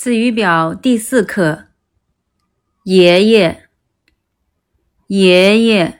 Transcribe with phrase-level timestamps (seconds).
[0.00, 1.70] 词语表第四课：
[2.84, 3.64] 爷爷，
[5.08, 5.98] 爷爷，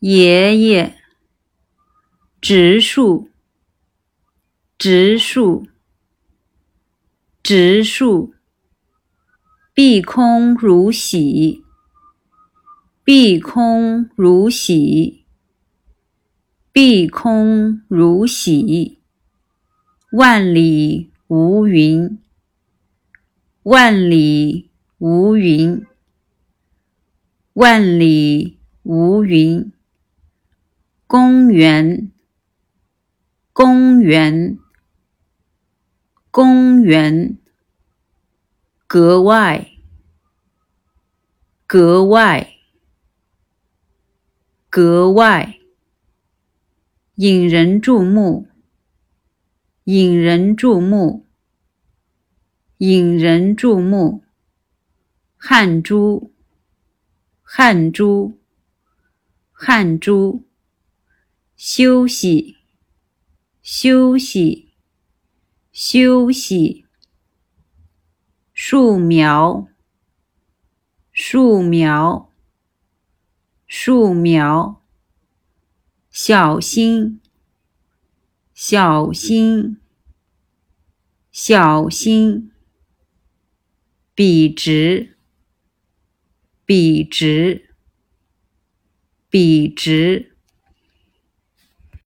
[0.00, 0.94] 爷爷，
[2.38, 3.30] 植树，
[4.76, 5.66] 植树，
[7.42, 8.34] 植树，
[9.72, 11.64] 碧空如洗，
[13.02, 15.24] 碧空如洗，
[16.70, 18.98] 碧空如洗，
[20.12, 22.18] 万里无云。
[23.68, 25.84] 万里无云，
[27.54, 29.72] 万里无云。
[31.08, 32.12] 公园，
[33.52, 34.56] 公园，
[36.30, 37.36] 公园。
[38.86, 39.72] 格外，
[41.66, 42.54] 格外，
[44.70, 45.58] 格外。
[47.16, 48.46] 引人注目，
[49.82, 51.25] 引人注目。
[52.78, 54.22] 引人注目，
[55.38, 56.34] 汗珠，
[57.42, 58.38] 汗珠，
[59.50, 60.44] 汗珠，
[61.56, 62.58] 休息，
[63.62, 64.74] 休息，
[65.72, 66.84] 休息，
[68.52, 69.68] 树苗，
[71.10, 72.30] 树苗，
[73.66, 74.82] 树苗，
[76.10, 77.22] 小心，
[78.52, 79.80] 小心，
[81.32, 82.52] 小心。
[84.16, 85.14] 笔直，
[86.64, 87.68] 笔直，
[89.28, 90.35] 笔直。